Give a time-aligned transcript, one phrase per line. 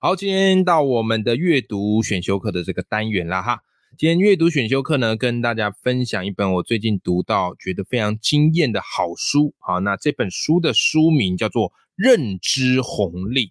[0.00, 3.62] 好，今天到我们的阅读选修课的这个单元了哈。
[3.96, 9.56] 今天阅读选修课呢，跟大家分享一本我最近读到觉得非常惊艳的好书。
[9.58, 13.46] 好，那这本书的书名叫做《认知红利》。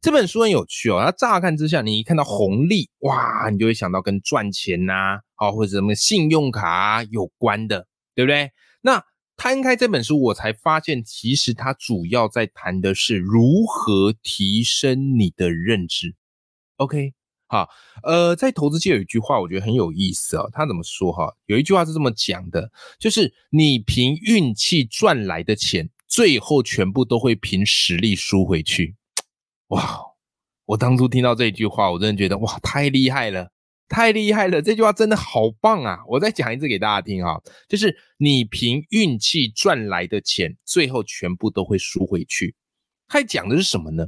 [0.00, 8.50] 这本书很有趣哦，它乍看之下，你一看到红利，哇，你就会想到跟赚钱呐、啊，或者什么信用卡、有关的，对不对？
[8.80, 9.00] 那
[9.44, 16.14] 摊开这本书，我才发现，其实它主要在谈的是如何提升你的认知。
[16.76, 17.12] OK，
[17.46, 17.68] 好，
[18.04, 20.48] 呃，在投资界有一句话，我觉得很有意思哦。
[20.50, 21.30] 他怎么说哈？
[21.44, 28.96] 有一句话是这么讲的，就是你凭运气赚来的钱，最后全部都会凭实力输回去。
[29.66, 30.00] 哇！
[30.64, 33.50] 我当初听到这句话，我真的觉得哇，太厉害了，
[33.88, 34.62] 太厉害了！
[34.62, 35.98] 这句话真的好棒啊！
[36.08, 42.54] 我再讲一次给大家听哈，就是你凭运气赚来的钱，最后全部都会输回去。
[43.06, 44.06] 他讲的是什么呢？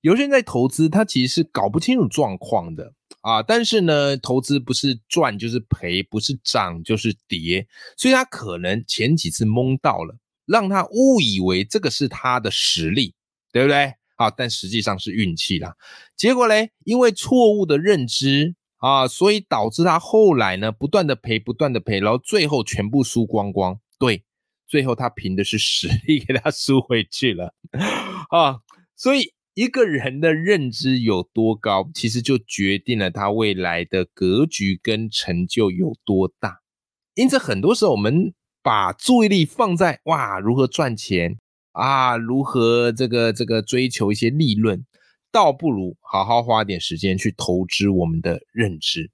[0.00, 3.42] 有些人在投资，他其实是搞不清楚状况的啊。
[3.42, 7.66] 但是呢，投资不是赚就是赔，不是涨就是跌，
[7.98, 13.14] 所以他可能前几次蒙到了，让他误以为这个是他的实力，
[13.52, 13.92] 对不对？
[14.16, 15.74] 啊，但实际上是运气啦。
[16.16, 23.78] 结果嘞，因为错误的认知啊，所以导致他后来呢不断的赔，不断的赔，然后最后全部输光光。
[23.98, 24.24] 对，
[24.66, 27.54] 最后他凭的是实力给他输回去了
[28.30, 28.60] 啊。
[28.96, 36.60] 所以一个人的认知有多高，其实就决定了他未来的格局跟成就有多大。
[37.14, 41.38] 因此，很多时候我们把注意力放在哇如何赚钱。
[41.72, 44.84] 啊，如何这个这个追求一些利润，
[45.32, 49.10] 倒不如好好花点时间去投资我们的认知。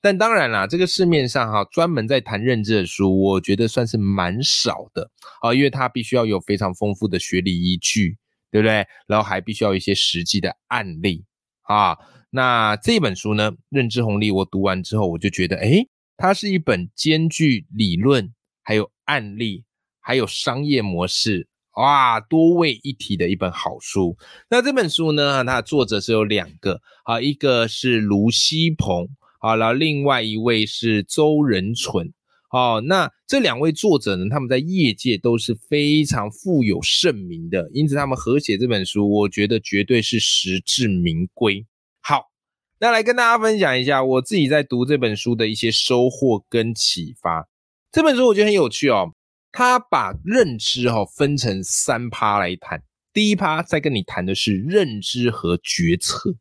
[0.00, 5.10] 但当然啦，这个市面上哈专门在谈认知的书，我觉得算是蛮少的
[5.42, 8.16] 啊，因为它必须要有非常丰富的学理依据，
[8.50, 8.86] 对不对？
[9.08, 11.24] 然后还必须要一些实际的案例
[11.62, 11.96] 啊。
[12.30, 18.32] 那这本书呢，《认知红利》，我读完之后，我就觉得，诶，它是一本兼具理论、
[18.62, 19.64] 还有案例、
[20.00, 21.48] 还有商业模式。
[21.76, 24.16] 哇，多位一体的一本好书。
[24.50, 29.08] 那这本书呢，它的作者是有两个啊，一个是卢锡鹏
[29.40, 32.12] 啊，然后另外一位是周仁纯。
[32.50, 41.66] 哦，那这两位作者呢，他们在业界都是非常富有盛名的，因此他们合写这本书，我觉得绝对是实至名归。
[42.00, 42.30] 好，
[42.78, 47.46] 那来跟大家分享一下我自己在读这本书的一些收获跟启发。
[47.92, 49.12] 这本书我觉得很有趣哦。
[49.52, 56.36] 他把认知哈、哦、分成三趴来谈，第一趴在跟你谈的是认知和决策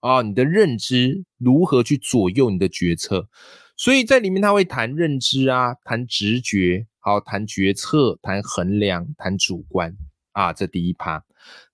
[0.00, 3.28] 啊，你的认知如何去左右你的决策，
[3.76, 9.94] 所以在里面他会谈认知啊，谈直觉，好谈决策，谈衡量，谈主观
[10.32, 11.22] 啊，这第一趴。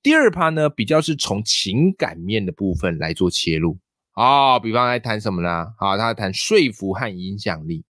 [0.03, 3.79] 第二趴呢，比较是从情感面的部分来做切入
[4.13, 5.49] 啊，比方来谈什么呢？
[5.79, 7.85] 啊，他谈说服和影响力。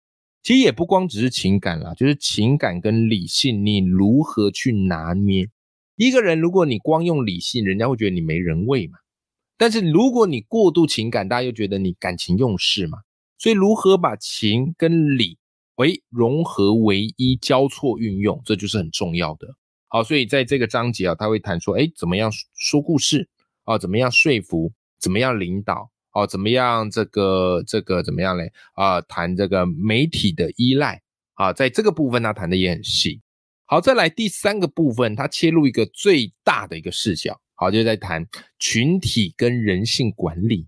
[0.43, 5.49] 其实也不光只是情感啦，就是情感跟理性，你如何去拿捏？
[5.97, 8.99] 一个人如果你光用理性，人家会觉得你没人味嘛。
[9.59, 12.99] 但是如果你过度情感，大家又觉得你感情用事嘛。
[13.37, 15.37] 所以如何把情跟理
[15.77, 19.49] 为融合为一，交错运用，这就是很重要的。
[19.89, 23.29] 好，所以在这个章节啊，他会谈说，哎，怎么样说故事
[23.65, 23.77] 啊？
[23.77, 24.73] 怎么样说服？
[24.99, 25.91] 怎么样领导？
[26.13, 26.91] 哦，怎么样？
[26.91, 28.53] 这个这个怎么样嘞？
[28.75, 31.01] 啊，谈这个媒体的依赖
[31.35, 33.21] 啊，在这个部分他谈的也很细。
[33.67, 38.27] 好，再来第三个部分，他切入一个最大的一个视角，好，就在谈
[38.59, 40.67] 群体跟人性管理。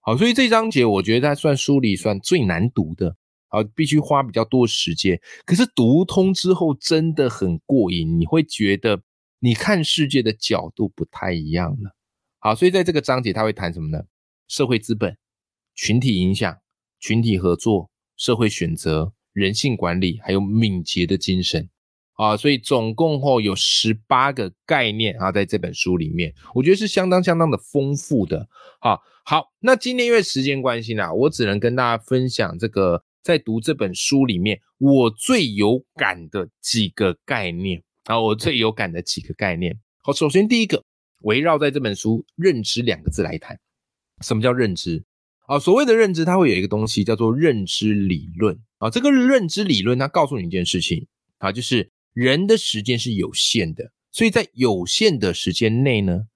[0.00, 3.16] 好，所以这章节我觉得它算书里算最难读的，
[3.48, 5.18] 好，必须花比较多时间。
[5.46, 9.00] 可是读通之后真的很过瘾，你会觉得
[9.38, 11.96] 你看世界的角度不太一样了。
[12.40, 14.02] 好，所以在这个章节他会谈什么呢？
[14.52, 15.16] 社会资本、
[15.74, 16.58] 群体影响、
[17.00, 17.88] 群体合作、
[18.18, 21.70] 社会选择、人性管理，还有敏捷的精神
[22.16, 28.46] 啊，所以总共后有十八个概念啊，在这本书里面，我觉得是相当相当的丰富的。
[28.78, 39.80] 好，好，那今天因为时间关系呢，我只能跟大家分享这个在读这本书里面我最有感的几个概念啊，我最有感的几个概念。
[40.02, 40.84] 好，首先第一个，
[41.20, 43.58] 围绕在这本书“认知”两个字来谈。
[44.22, 45.04] 什么叫认知？
[45.46, 48.88] 啊，所谓的认知，它会有一个东西叫做认知理论啊。
[48.88, 51.06] 这个认知理论，它告诉你一件事情
[51.38, 56.26] 啊，就是人的时间是有限的，所以在有限的时间内呢，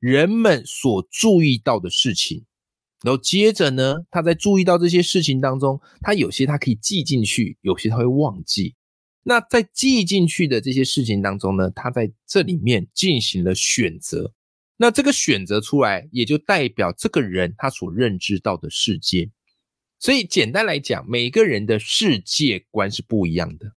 [0.00, 2.44] 人们所注意到的事情，
[3.02, 8.74] 然后接着呢，他在注意到这些事情当中，他有些他可以记进去，有些他会忘记。
[9.22, 14.32] 那在记进去的这些事情当中呢，他在这里面进行了选择。
[14.78, 19.30] 那这个选择出来，也就代表这个人他所认知到的世界。
[19.98, 23.72] 所以简单来讲，每个人的世界观是不一样的。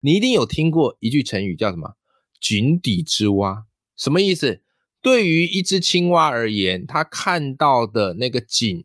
[0.00, 1.94] 你一定有听过一句成语叫什么
[2.40, 3.66] “井底之蛙”？
[3.96, 4.60] 什么意思？
[5.00, 8.84] 对于一只青蛙而言，它看到的那个井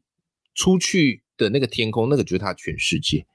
[0.54, 3.26] 出去的那个天空，那个就是它全世界，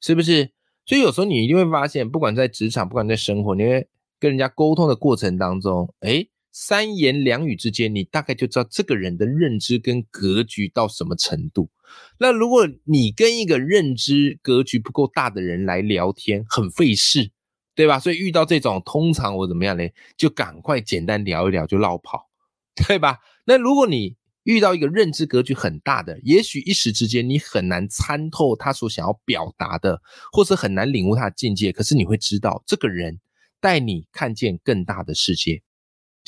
[0.00, 0.52] 是不是？
[0.86, 3.88] 所以有时候你一定会发现，不管在职场，不管在生活，你会
[4.20, 6.28] 跟人家沟通的过程当中，哎。
[6.52, 11.70] 三言两语之间，你大概就知道这个人的认知跟格局到什么程度。
[12.18, 17.30] 那如果你跟一个认知格局不够大的人来聊天，很费事，
[17.74, 17.98] 对吧？
[17.98, 19.88] 所以遇到这种，通常我怎么样呢？
[20.16, 22.28] 就赶快简单聊一聊就绕跑，
[22.74, 23.18] 对吧？
[23.44, 30.00] 那如果你遇到一个认知格局很大的，也许一时之间你很难参透他所想要表达的，
[30.32, 31.72] 或是很难领悟他的境界。
[31.72, 33.20] 可是你会知道，这个人
[33.60, 35.62] 带你看见更大的世界。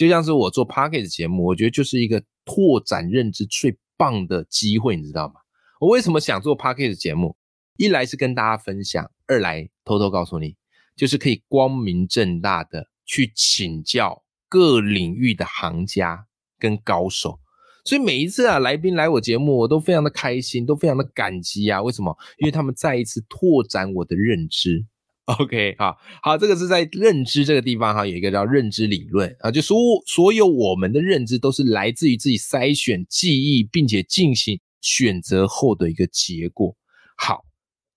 [0.02, 5.34] 就像是我做 p o c k e t 节目，我觉得就是一个拓展认知最棒的机会，你知道吗？
[5.78, 7.36] 我为什么想做 p o c k e t 节目？
[7.76, 10.56] 一来是跟大家分享，二来偷偷告诉你，
[10.96, 16.26] 就是可以光明正大的去请教各领域的行家
[16.58, 17.38] 跟高手。
[17.84, 21.80] 所以每一次啊，来宾来我节目，我都非常的开心，都非常的感激啊。
[21.80, 22.12] 为什么？
[22.38, 24.84] 因为他们再一次拓展我的认知。
[25.38, 36.76] OK，好好，这个是在认知这个地方哈，有一个叫认知理论啊，就所所有我们的认知都是来自于自己筛选、记忆，并且进行选择后的一个结果。
[37.16, 37.44] 好，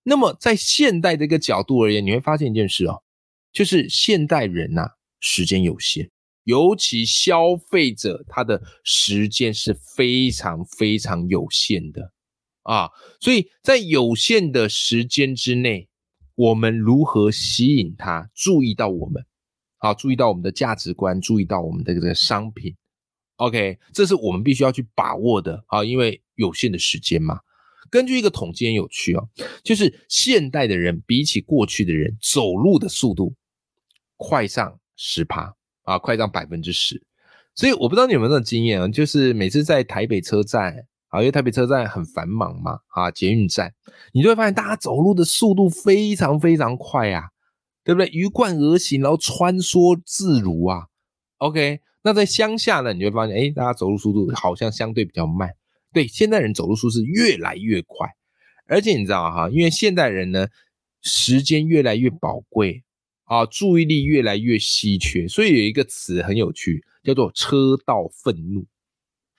[0.04, 3.01] 那么在现代这个角度而言，你会发现一件事哦，
[3.51, 4.88] 就是现代人呐，
[5.19, 6.12] 时间有限，
[6.44, 12.12] 尤其消费者他的时间是非常非常有限的
[12.62, 12.89] 啊，
[13.19, 15.89] 所以在有限的时间之内。
[16.35, 19.25] 我们如何吸引他注意到我们？
[19.77, 22.75] 好，注意到我们的价值观，注意到我们的这个商品。
[23.37, 27.39] OK，这是我们必须要去把握的啊，因为有限的时间嘛。
[27.89, 29.29] 根据一个统计很有趣哦，
[29.63, 33.33] 就是现代的人比起过去的人走路的速度
[34.17, 37.01] 快上十趴啊，快上百分之十。
[37.53, 40.87] 所以我不知道你有没有这种经验啊，就是每次在台北车站。
[41.15, 43.73] 啊，因为台北车站很繁忙嘛，啊，捷运站，
[44.12, 47.29] 你就会发现大家走路的速度非常非常快啊，
[47.83, 48.09] 对不对？
[48.09, 50.88] 鱼贯而行，然后穿梭自如啊。
[51.38, 55.50] OK，那在乡下呢，你会发现，哎，大家走路速度好像相对比较慢。
[55.94, 58.09] 对，现代人走路速度是越来越快，
[58.68, 60.47] 而且你知道哈，因为现代人呢，
[61.01, 62.83] 时间越来越宝贵
[63.23, 68.65] 啊，注意力越来越稀缺，所以有一个词很有趣，叫做车道愤怒。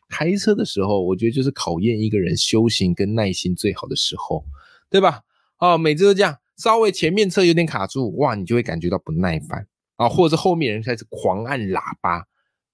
[0.08, 4.44] 开车的时候，我觉得就是考验一个人修行跟耐心最好的时候，
[4.90, 5.22] 对吧？
[5.58, 9.66] 哦，每次都这样，稍微前面车有点卡住，哇，你就会感觉到不耐烦
[9.96, 12.26] 啊，或者是后面人开始狂按喇叭，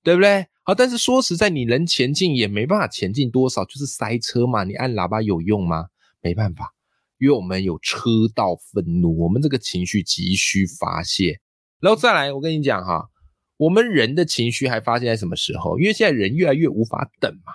[0.02, 0.46] 对不对？
[0.64, 4.64] 好，但是说实在，你能前进也没办法前进多少，就是塞车嘛。
[4.64, 5.86] 你按喇叭有用吗？
[6.20, 6.72] 没办法，
[7.18, 11.40] 因为我们有车道愤怒，我们这个情绪急需发泄。
[11.80, 13.08] 然后再来，我跟你讲哈。
[13.56, 15.78] 我们人的情绪还发生在什么时候？
[15.78, 17.52] 因为现在人越来越无法等嘛，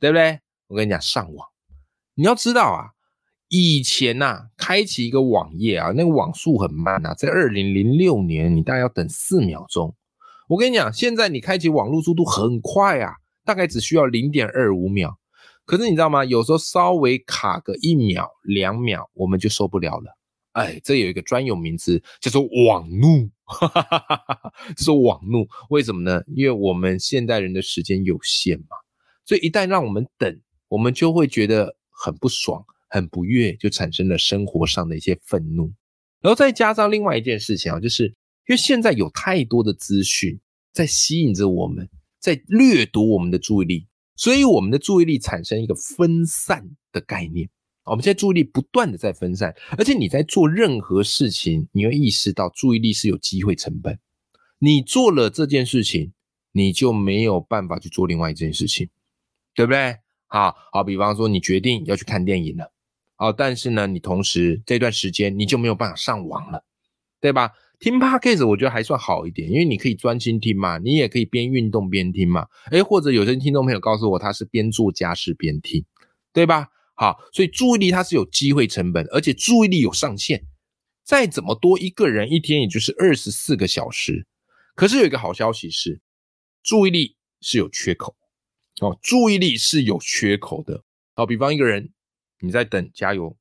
[0.00, 0.40] 对不对？
[0.68, 1.46] 我跟你讲，上网，
[2.14, 2.90] 你要知道啊，
[3.48, 9.94] 以前呐，开启一个网页啊，那个网速很慢啊，在二零零六年，你大概要等四秒钟。
[10.48, 13.14] 我跟你讲，现在你开启网络速度很快啊，
[13.44, 15.18] 大概只需要零点二五秒。
[15.64, 16.24] 可是你知道吗？
[16.24, 20.16] 有时候稍微卡个一秒、两秒，我们就受不了了。
[20.52, 23.28] 哎，这有一个专有名词叫做网怒，
[24.76, 25.46] 这是网怒。
[25.70, 26.22] 为什么呢？
[26.34, 28.76] 因为我们现代人的时间有限嘛，
[29.24, 35.72] 所以一旦让我们等，我们就会觉得很不爽、很不悦，就产生了生活上的一些愤怒。
[36.20, 38.14] 然后再加上另外一件事情啊，就是因
[38.48, 40.40] 为现在有太多的资讯
[40.72, 41.88] 在吸引着我们，
[42.18, 43.86] 在掠夺我们的注意力，
[44.16, 47.48] 所以我们的注意力产生一个分散的概念。
[47.86, 53.98] 我们现在注意力不断的在分散，而且你在做任何事情，你会意识到注意力是有机会成本。
[54.58, 56.12] 你做了这件事情，
[56.52, 58.88] 你就没有办法去做另外一件事情，
[59.54, 59.96] 对不对？
[60.26, 62.72] 好好，比方说你决定要去看电影了，
[63.14, 66.64] 好，但是呢，你同时这段时间你就没有办法上网了，
[67.20, 67.52] 对吧？
[67.78, 75.84] 听 podcast 我觉得还算好一点，因为你可以专心听嘛，你也可以边运动边听嘛，诶，或者有些听众朋友告诉我他是边做家事边听，
[76.32, 76.68] 对吧？
[76.98, 80.46] 好，所以注意力它是有机会成本，而且注意力有上限。
[81.04, 84.26] 再怎么多，一个人一天也就是二十四个小时。
[84.74, 86.00] 可是有一个好消息是，
[86.62, 88.16] 注意力是有缺口
[88.80, 90.82] 哦，注意力是有缺口的。
[91.14, 91.92] 好，比方一个人
[92.40, 93.36] 你在等加油，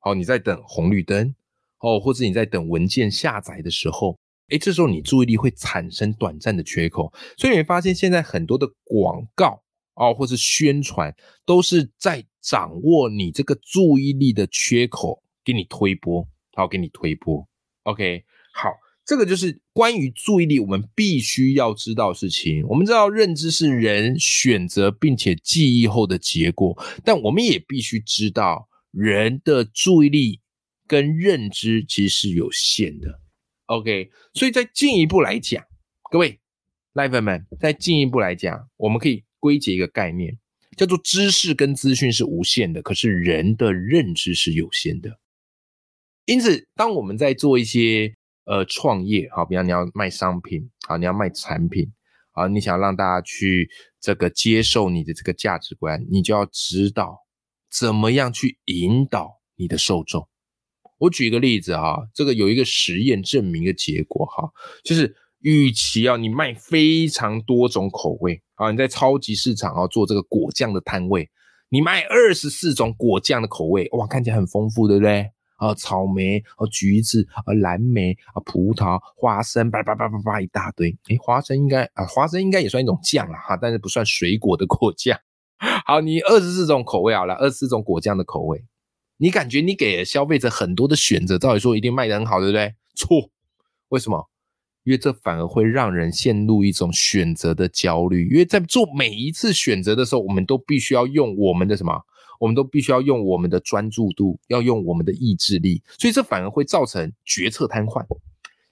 [0.00, 1.34] 好，你在等红绿灯，
[1.80, 4.18] 哦，或者你在等文件下载的时候，
[4.48, 7.12] 诶，这时候你注意力会产生短暂的缺口。
[7.36, 9.61] 所以你会发现，现在很多的广告。
[9.94, 17.46] 哦，或是宣传都是在掌握你这个注意力的缺口，给你推波，好，给你推波。
[17.82, 18.70] OK，好，
[19.04, 22.64] 这个就是关于注意力，我们必须要知道事情。
[22.68, 30.40] 我们知道认知是人选择并且记忆后的结果，但我们也必须知道人的注意力
[30.86, 33.20] 跟认知其实是有限的。
[33.66, 35.62] OK，所以再进一步来讲，
[36.10, 36.40] 各位
[36.94, 39.22] 赖粉们，再进一步来讲，我们可以。
[39.42, 40.38] 归结一个概念，
[40.76, 45.18] 叫做知识跟资讯是无限的，可是人的认知是有限的。
[46.26, 51.92] 因此，当我们在做一些呃创业，好，比方你要卖商品，好，你要卖产品，
[52.30, 53.68] 好，你想让大家去
[54.00, 57.18] 这个接受你的这个价值观，你就要知道
[57.68, 60.28] 怎么样去引导你的受众。
[60.98, 64.52] 我举一个例子哈，这个有一个实验证明的结果哈，
[64.84, 65.16] 就是。
[65.42, 71.28] 与其啊，你卖非常多种口味啊，你在超级市场啊做这个果酱的摊位，
[71.68, 75.30] 你卖二十四种果酱的口味，哇，看起来很丰富，对不对？
[75.56, 80.96] 啊，草莓啊，橘子啊，蓝莓啊，葡萄、花生，叭叭叭叭叭一大堆。
[81.08, 85.16] 诶花生应该啊，花生应该也算一种酱了哈，但是不算水果的果酱。
[85.86, 88.64] 好，你二十四种口味好了，二十四种果酱的口味，
[89.18, 92.74] 你感觉你给消费者很多的选择，照理说一定卖得很好，对不对？
[92.96, 93.30] 错，
[93.90, 94.28] 为什么？
[94.84, 102.02] 因为这反而会让人陷入一种选择的焦虑，因为在做每一次选择的时候，我们都必须要用我们的什么？
[102.40, 108.04] 我们都必须要用我们的专注度，要用我们的意志力，所以这反而会造成决策瘫痪。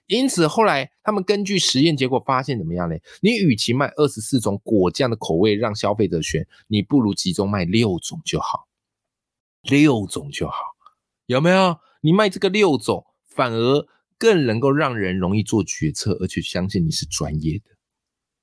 [0.08, 2.96] 因此后来他们根据实验结果发现，怎么样呢？
[3.22, 8.66] 你与其卖二十四种果酱的口味让消费者选，你不如集中卖六种就好，
[9.62, 10.54] 六种就好，
[11.26, 11.78] 有没有？
[12.00, 13.86] 你卖这个六种，反而。
[14.20, 17.64] 更能够让人容易做决策，而且相信你是专业的，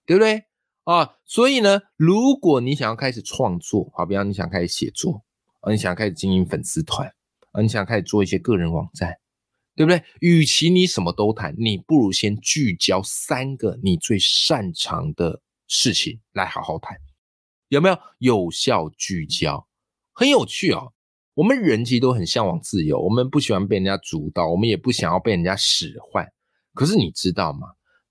[0.07, 0.43] 对不对
[0.85, 1.13] 啊？
[1.23, 5.23] 所以呢，如果你想要开始创作，好，比方你想开始写作，
[5.59, 7.07] 啊，你想开始经营粉丝团，
[7.51, 9.19] 啊，你想开始做一些个人网站，
[9.75, 10.03] 对不对？
[10.19, 16.97] 与其你什么都谈，你不如先聚焦三个你最擅长的事情来好好谈，
[17.67, 19.67] 有没有有效聚焦？
[20.13, 20.93] 很有趣哦。
[21.37, 26.27] 我们人其实都很向往自由，我们不喜欢被人家主导，我们也不想要被人家使唤。
[26.73, 27.67] 可是你知道吗？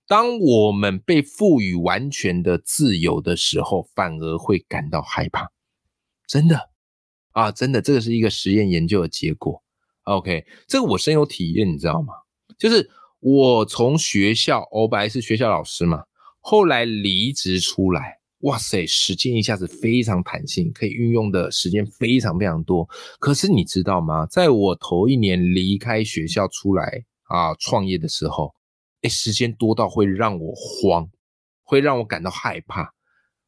[0.07, 5.51] 当我们被赋予完全的自由的时候，反而会感到害怕。
[6.25, 6.69] 真的
[7.33, 9.61] 啊，真的，这个是一个实验研究的结果。
[10.03, 12.13] OK，这个我深有体验，你知道吗？
[12.57, 16.05] 就是我从学校，我本来是学校老师嘛，
[16.39, 18.16] 后来离职出来。
[18.41, 22.87] 哇塞，时间一下子非常弹性，可以运用的时间非常非常多。
[23.19, 24.27] 可是你知道吗？
[24.27, 28.53] 在我头一年离开学校出来啊创业的时候，
[29.01, 31.09] 哎，时间多到会让我慌，
[31.63, 32.93] 会让我感到害怕，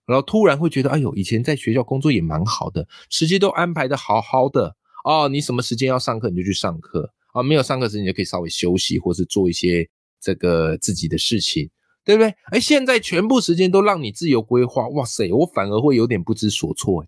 [0.08, 5.30] 然后突然会觉得，哎呦，以前在学校工作也蛮好的，时间都安排的好好的哦。
[5.30, 9.88] 你什么时间要上课你就去上课啊，没有上课时你就可以稍微休息，或是做一些
[10.20, 11.70] 这个自己的事情。
[12.04, 12.34] 对不对？
[12.46, 17.06] 哎，现在全部时间都让你自由规划，哇塞，我反而会有点不知所措。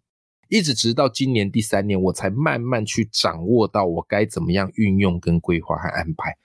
[0.49, 6.35] 一直直到今年第三年，我才慢慢去掌握到我该怎么样运用跟规划和安排。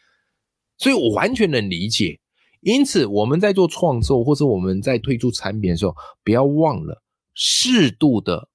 [0.79, 2.21] 所以我完全能理解。
[2.61, 7.03] 因此，我们在做创作或者我们在推出产品的时候，不要忘了
[7.35, 8.49] 适度的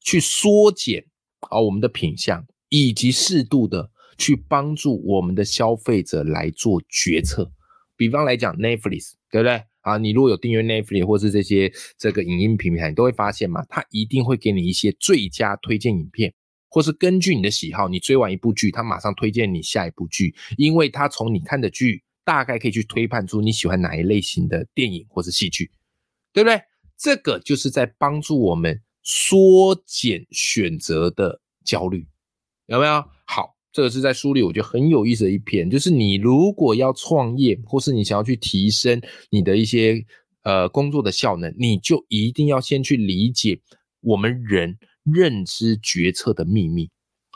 [0.00, 1.04] 去缩减
[1.50, 7.52] 啊我们的品相，以及适度的去帮助我们的消费者来做决策。
[7.96, 9.12] 比方来讲，Netflix。
[9.34, 9.98] 对不对啊？
[9.98, 16.32] 你如果有订阅 Netflix 或是这些这个影音平台，你都会发现嘛，它一定会给你一些最佳推荐影片，
[16.68, 25.68] 或是根据你的喜好，你追完一部剧，它马上推荐你下一部剧，因为它从你看的剧大概可以去推判出你喜欢哪一类型的电影或是戏剧，
[26.32, 26.62] 对不对？
[26.96, 32.06] 这个就是在帮助我们缩减选择的焦虑，
[32.66, 33.04] 有没有？
[33.74, 40.00] 这个是在书里我觉得很有意思的一篇，就是你如果要创业，或是你想要去提升你的一些
[40.44, 43.60] 呃工作的效能，你就一定要先去理解
[44.00, 46.88] 我们人认知决策的秘密。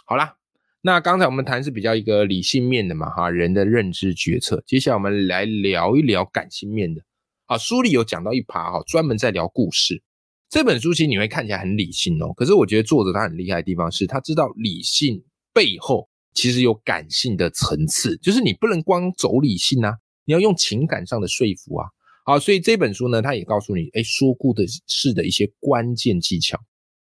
[0.06, 0.36] 好啦，
[0.80, 4.62] 那刚才我们谈是比较一个理性面的嘛，哈，人的认知决策。
[4.64, 7.02] 接下来我们来聊一聊感性面的。
[7.46, 10.00] 啊，书里有讲到一趴哈，专门在聊故事。
[10.48, 15.20] 这本书其实你会看起来很理性哦，可是我觉得作者他很厉害的地方是他知道理性
[15.52, 16.07] 背后
[16.38, 19.92] 其实有感性的层次，就是你不能光走理性啊，
[20.24, 21.88] 你要用情感上的说服啊。
[22.24, 24.54] 好，所以这本书呢，他也告诉你，哎，说故
[24.86, 26.56] 事的一些关键技巧。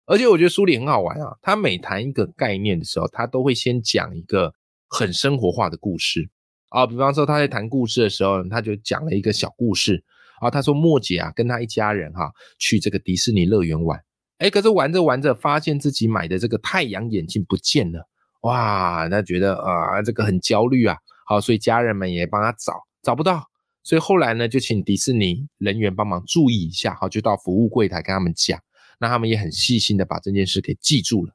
[0.05, 4.53] 而且我觉得书里很好玩啊，他每谈一个概念的时候，他都会先讲一个
[4.89, 6.29] 很生活化的故事
[6.69, 6.87] 啊。
[6.87, 10.05] 比方说他在谈故事的时候，他就讲了一个小故事。
[10.41, 13.99] 啊，他说莫姐啊，跟他一家人哈去这个迪士尼乐园玩，
[14.37, 18.07] 哎，可是玩着玩着，发现自己买的这个太阳眼镜不见了，
[18.45, 20.97] 哇，那觉得啊，这个很焦虑啊。
[21.27, 23.43] 好，所以家人们也帮他找，找不到，
[23.83, 28.61] 所以后来呢，就请迪士尼人员帮忙注意一下，好，就到服务柜台跟他们讲，
[28.99, 31.33] 那他们也很细心的把这件事给记住了。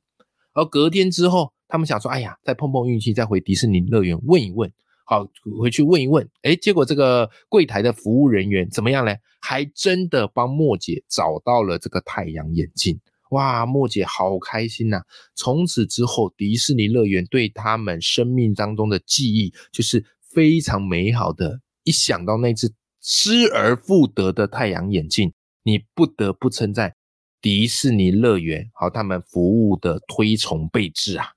[0.54, 4.72] 而隔天之后，他们想说，哎呀，再碰碰运气，再回迪士尼乐园问一问。
[5.04, 5.28] 好，
[5.60, 9.16] 回去问一问，哎，结果这个柜台的服务人员怎么样呢？
[9.42, 13.00] 还真的帮莫姐找到了这个太阳眼镜，
[13.30, 15.02] 哇，莫姐好开心呐！
[15.36, 21.62] 从此之后，迪士尼乐园对他们生命当中的记忆就是非常美好的。
[21.84, 22.72] 一想到那只
[23.02, 25.32] 失而复得的太阳眼镜，
[25.64, 26.96] 你不得不称赞
[27.42, 31.28] 迪士尼乐园好，他们服务的推崇备至啊！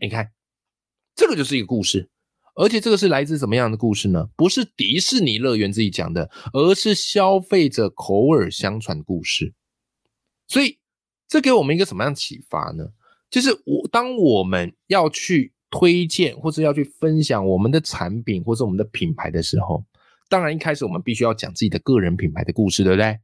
[0.00, 0.30] 你看，
[1.14, 2.08] 这个就是一个故事。
[2.54, 4.28] 而且这个是来自什么样的故事呢？
[4.36, 9.54] 不是迪士尼乐园自己讲的，而是消费者口耳相传故事。
[10.48, 10.78] 所以
[11.32, 12.84] 这给我们一个什么样的启发呢？
[13.30, 19.82] 就是我当我们要去推荐或者要去分享我们的产品或者我们的品牌的时候，
[20.28, 23.18] 当然一开始我们必须要讲自己的个人品牌的故事，对不对？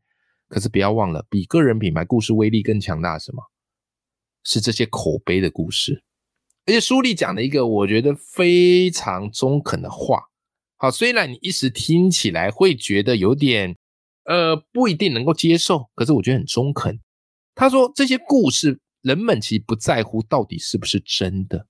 [0.49, 3.43] 可是不要忘了，比个人品牌故事威力更强大什么？
[4.43, 6.03] 是这些口碑的故事。
[6.65, 10.23] 而且书里讲了一个我觉得非常中肯的话，
[10.79, 13.77] 好，虽然你一时听起来会觉得有点，
[14.25, 16.99] 呃，不一定能够接受，可是我觉得很中肯。
[17.59, 21.67] 他说这些故事，人们其实不在乎到底是不是真的，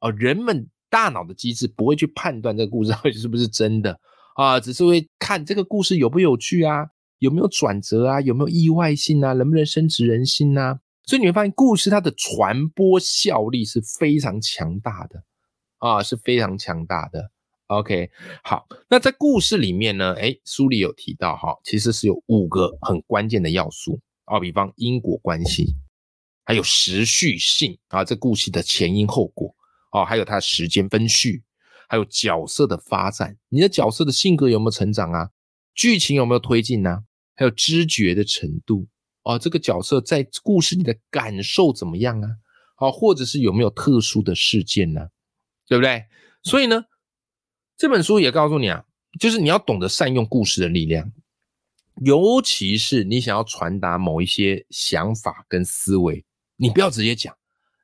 [0.00, 4.00] 哦，人们大脑的机制不会去判断这个故事到底是不是真的
[4.36, 6.86] 啊，只是会看这个故事有不有趣啊，
[7.18, 10.80] 有没有转折啊，有没有意外性啊，能不能深植人心啊。
[11.04, 15.22] 所以你会发现，故事它的传播效力是非常强大的
[15.76, 17.30] 啊，是非常强大的。
[17.66, 18.10] OK，
[18.42, 25.74] 好，那在故事里面呢，哎，书里有提到哈，其实是有五个很关键的要素啊，比方因果关系，
[26.44, 29.54] 还有时序性啊，这故事的前因后果
[29.90, 31.42] 啊，还有它的时间分序，
[31.88, 35.30] 还有角色的发展，你的角色的性格有没有成长啊？
[35.74, 37.04] 剧情有没有推进呢？
[37.36, 38.86] 还有知觉的程度。
[39.24, 42.28] 哦，这个角色在故事里的感受怎么样啊？
[42.76, 45.08] 好，或者是有没有特殊的事件呢？
[45.66, 46.04] 对不对？
[46.42, 46.84] 所以呢，
[47.76, 48.84] 这本书也告诉你啊，
[49.18, 51.10] 就是你要懂得善用故事的力量，
[52.02, 56.24] 尤其是你想要传达某一些想法跟思维，
[56.56, 57.36] 你不要直接讲，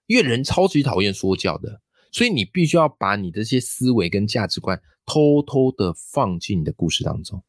[0.06, 7.42] 因为人超级讨厌说教的，所以你必须要把你的这些思维跟价值观偷偷的放进你的故事当中。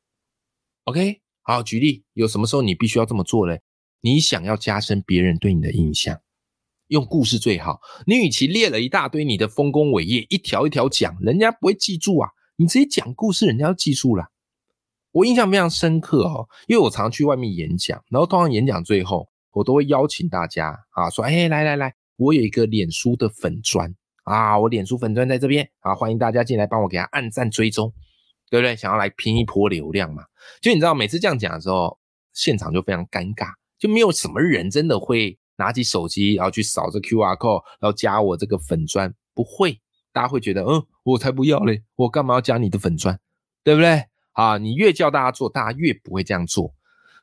[0.86, 3.62] OK，好，举例，有什么时候你必须要这么做嘞？
[4.02, 6.20] 你想要加深别人对你的印象，
[6.88, 7.80] 用故事最好。
[8.06, 12.30] 你与其列了一大堆你的丰功伟业，一条一条讲，人家不会记住啊。
[12.56, 14.31] 你直接讲故事，人家要记住了。
[15.12, 23.94] 我印象非常深刻哦，因为我常去外面演讲，然后通常演讲最后，我都会邀请大家啊，说：“哎，来来来，我有一个脸书的粉砖
[24.24, 27.94] 啊，我脸书粉砖在这边啊，欢迎大家进来帮我给他按赞追踪，
[28.50, 28.76] 对不对？
[28.76, 30.24] 想要来拼一波流量嘛？
[30.62, 32.00] 就你知道，每次这样讲的时候，
[32.34, 39.82] 现场就非常尴尬。”就没有什么人真的会拿起手机，然后去扫这 Q R code，然后加我这个粉砖，不会，
[40.14, 43.20] 大家会觉得，嗯，我才不要嘞，我干嘛要加你的粉砖，
[43.64, 44.06] 对不对？
[44.34, 46.74] 啊，你越叫大家做，大家越不会这样做。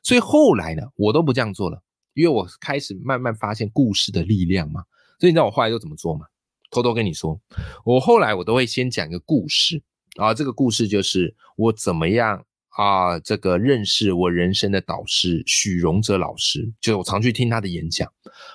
[0.03, 1.81] 所以后来呢，我都不这样做了，
[2.13, 4.83] 因为我开始慢慢发现故事的力量嘛。
[5.19, 6.25] 所以你知道我后来都怎么做吗？
[6.71, 7.39] 偷偷跟你说，
[7.83, 9.81] 我后来我都会先讲一个故事，
[10.17, 12.45] 啊，这个故事就是我怎么样。
[12.77, 18.09] 啊，这个认识我人生的导师许荣哲老师，就我常去听他的演讲，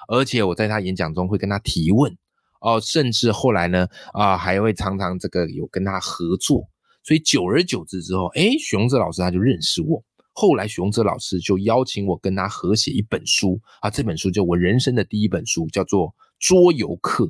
[0.08, 2.16] 而且我在他演讲中会跟他提问
[2.62, 6.66] 哦，甚至后来呢，啊，还会常常这个有跟他合作，
[7.04, 16.08] 所以久而久之之后，哎，熊哲老师他就认识我，后来熊哲老师就邀请我跟他合写一本书啊，这本书就我人生的第一本书，叫做
[16.40, 17.26] 《桌游课》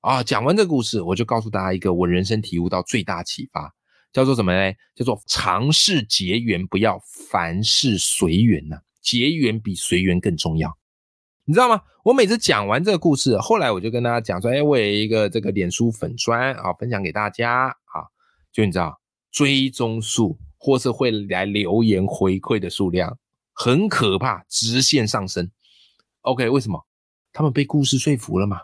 [0.00, 0.22] 啊。
[0.22, 3.74] 讲完这个故事，我就告诉大家一个我人生体悟到最大启发。
[4.12, 4.72] 叫做什么呢？
[4.94, 8.76] 叫做尝试结缘，不要凡事随缘呐。
[9.02, 10.78] 结缘比随缘更重要，
[11.44, 11.82] 你知道吗？
[12.04, 18.13] 我每次讲完这个故事，后来我就跟大家讲说：，哎，我有一个这个脸书粉砖啊，分享给大家啊。
[18.54, 19.00] 就你知道，
[19.32, 23.18] 追踪数或是会来留言回馈的数量
[23.52, 25.50] 很可怕，直线上升。
[26.20, 26.86] OK，为什么？
[27.32, 28.60] 他们被故事说服了嘛？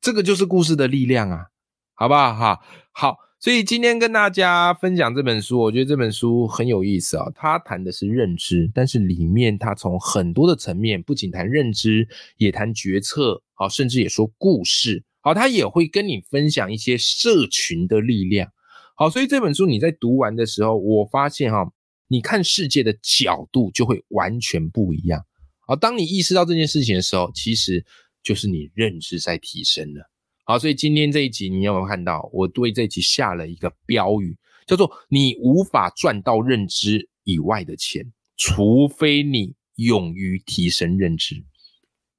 [0.00, 1.46] 这个就是故事的力量啊，
[1.94, 2.34] 好不好？
[2.34, 3.16] 哈，好。
[3.42, 7.24] 所以今天跟大家分享这本书，我觉得这本书很有意思啊。
[7.34, 18.52] 它谈的是认知，但是里面它从很多的层面，不仅谈认知，也谈决策，好，甚至也说故事，好，它也会跟你分享一些社群的力量，
[19.00, 19.08] 好。
[19.08, 21.72] 所以这本书你在读完的时候，我发现哈，
[22.06, 25.24] 你看世界的角度就会完全不一样。
[25.66, 27.82] 好，当你意识到这件事情的时候，其实
[28.22, 30.10] 就是你认知在提升了。
[30.44, 32.28] 好，所以今天这一集你有没有看到？
[32.32, 34.36] 我对这一集下了一个标语，
[34.66, 41.42] 叫做“你无法赚到认知以外的钱，除非你勇于提升认知”。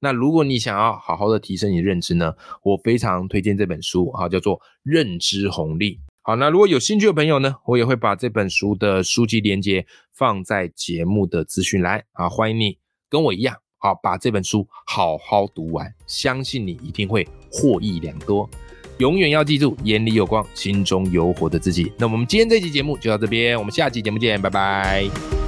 [0.00, 2.34] 那如果你想要好好的提升你的认知呢？
[2.64, 5.96] 我非常推荐这本书，哈，叫做《认知红利》。
[6.24, 12.78] 好，那如果有兴趣的朋友呢，我也会把这本书的书籍连接放在节目的资讯栏啊，欢迎你
[13.10, 13.56] 跟我一样。
[13.78, 18.48] 好，把这本书好好读完，相信你一定会获益良多。
[18.98, 21.92] 永远要记住，眼里有光，心中有火的自己。
[21.98, 25.41] 那我们今天这期节目就到这边，我们下期节目见，拜拜。